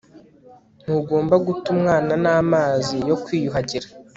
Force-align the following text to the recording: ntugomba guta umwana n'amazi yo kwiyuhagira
ntugomba 0.83 1.35
guta 1.45 1.67
umwana 1.75 2.13
n'amazi 2.23 2.95
yo 3.09 3.15
kwiyuhagira 3.23 3.87